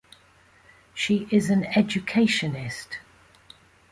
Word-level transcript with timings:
She 0.95 1.27
is 1.29 1.51
an 1.51 1.63
educationist. 1.63 2.97